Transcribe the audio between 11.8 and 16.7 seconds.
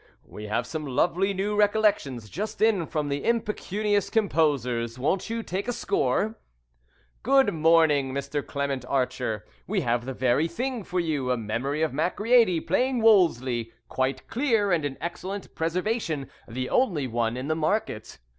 of Macready playing Wolsey, quite clear and in excellent preservation; the